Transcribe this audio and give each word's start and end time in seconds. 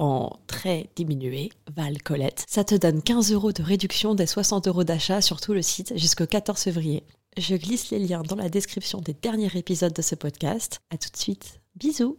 en 0.00 0.38
très 0.46 0.88
diminué, 0.96 1.50
Val 1.76 2.02
Colette. 2.02 2.44
Ça 2.48 2.64
te 2.64 2.74
donne 2.74 3.02
15 3.02 3.32
euros 3.32 3.52
de 3.52 3.62
réduction 3.62 4.14
des 4.14 4.26
60 4.26 4.66
euros 4.66 4.82
d'achat 4.82 5.20
sur 5.20 5.40
tout 5.40 5.52
le 5.52 5.62
site 5.62 5.92
jusqu'au 5.96 6.26
14 6.26 6.58
février. 6.58 7.04
Je 7.36 7.54
glisse 7.54 7.90
les 7.90 7.98
liens 7.98 8.22
dans 8.22 8.36
la 8.36 8.48
description 8.48 9.00
des 9.00 9.14
derniers 9.14 9.54
épisodes 9.54 9.92
de 9.92 10.02
ce 10.02 10.14
podcast. 10.14 10.80
À 10.90 10.96
tout 10.96 11.10
de 11.10 11.16
suite. 11.16 11.60
Bisous. 11.76 12.16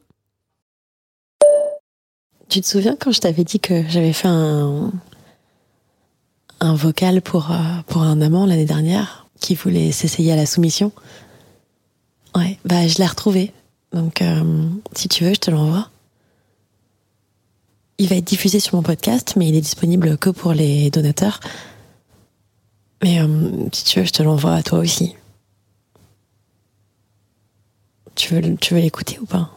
Tu 2.50 2.62
te 2.62 2.68
souviens 2.68 2.96
quand 2.96 3.12
je 3.12 3.20
t'avais 3.20 3.44
dit 3.44 3.60
que 3.60 3.84
j'avais 3.90 4.14
fait 4.14 4.28
un, 4.28 4.92
un 6.60 6.76
vocal 6.76 7.22
pour, 7.22 7.52
euh, 7.52 7.96
un 7.96 8.22
amant 8.22 8.46
l'année 8.46 8.66
dernière 8.66 9.28
qui 9.40 9.56
voulait 9.56 9.92
s'essayer 9.92 10.32
à 10.32 10.36
la 10.36 10.46
soumission? 10.46 10.92
Ouais, 12.36 12.60
bah 12.64 12.88
je 12.88 13.00
l'ai 13.00 13.08
retrouvé. 13.08 13.54
Donc 13.92 14.22
euh, 14.22 14.70
si 14.96 15.10
tu 15.10 15.24
veux, 15.24 15.34
je 15.34 15.40
te 15.40 15.50
l'envoie. 15.52 15.90
Il 18.02 18.08
va 18.08 18.16
être 18.16 18.26
diffusé 18.26 18.60
sur 18.60 18.74
mon 18.78 18.82
podcast, 18.82 19.36
mais 19.38 19.48
il 19.48 19.56
est 19.56 19.62
disponible 19.62 20.18
que 20.18 20.32
pour 20.32 20.54
les 20.54 20.90
donateurs. 20.90 21.40
Mais 23.04 23.22
euh, 23.22 23.28
si 23.72 23.84
tu 23.84 24.00
veux, 24.00 24.06
je 24.06 24.12
te 24.12 24.24
l'envoie 24.24 24.56
à 24.56 24.64
toi 24.64 24.80
aussi. 24.80 25.14
Tu 28.16 28.34
veux, 28.34 28.56
tu 28.56 28.74
veux 28.74 28.80
l'écouter 28.80 29.20
ou 29.22 29.28
pas? 29.28 29.52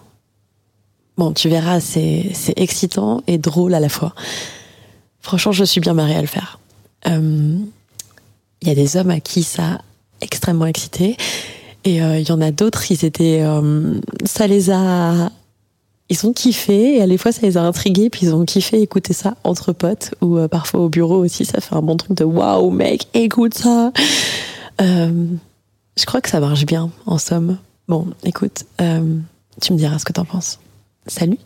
Bon, 1.17 1.33
tu 1.33 1.49
verras, 1.49 1.81
c'est, 1.81 2.33
c'est 2.35 2.53
excitant 2.59 3.23
et 3.27 3.39
drôle 3.39 3.73
à 3.73 3.81
la 3.81 3.89
fois. 3.89 4.15
Franchement, 5.21 5.53
je 5.53 5.65
suis 5.65 5.81
bien 5.81 5.95
marrée 5.95 6.17
à 6.17 6.21
le 6.21 6.27
faire. 6.27 6.59
Euh, 7.09 7.57
il 8.61 8.69
y 8.69 8.71
a 8.71 8.75
des 8.75 8.99
hommes 8.99 9.11
à 9.11 9.21
qui 9.21 9.43
ça 9.43 9.63
a 9.63 9.81
extrêmement 10.21 10.67
excité 10.67 11.17
et 11.85 12.03
euh, 12.03 12.19
il 12.19 12.29
y 12.29 12.33
en 12.33 12.43
a 12.43 12.51
d'autres, 12.51 12.93
ils 12.93 13.07
étaient, 13.07 13.43
ça 14.27 14.47
les 14.47 14.71
a, 14.71 15.31
ils 16.09 16.27
ont 16.27 16.33
kiffé. 16.33 16.97
Et 16.97 17.03
à 17.03 17.07
la 17.07 17.19
fois, 17.19 17.33
ça 17.33 17.43
les 17.43 17.57
a 17.57 17.63
intrigués. 17.63 18.11
Puis 18.11 18.27
ils 18.27 18.35
ont 18.35 18.45
kiffé 18.45 18.81
écouter 18.81 19.13
ça 19.13 19.37
entre 19.45 19.73
potes 19.73 20.15
ou 20.21 20.39
euh, 20.39 20.49
parfois 20.49 20.81
au 20.81 20.89
bureau 20.89 21.25
aussi. 21.25 21.45
Ça 21.45 21.61
fait 21.61 21.75
un 21.75 21.83
bon 21.83 21.97
truc 21.97 22.17
de 22.17 22.25
waouh, 22.25 22.71
mec, 22.71 23.09
écoute 23.15 23.55
ça. 23.55 23.93
je 24.81 26.05
crois 26.07 26.21
que 26.21 26.29
ça 26.29 26.41
marche 26.41 26.67
bien, 26.67 26.91
en 27.07 27.19
somme. 27.19 27.59
Bon, 27.89 28.07
écoute, 28.25 28.65
tu 28.79 29.73
me 29.73 29.79
diras 29.79 29.99
ce 29.99 30.05
que 30.05 30.13
t'en 30.13 30.25
penses. 30.25 30.59
Salut. 31.07 31.39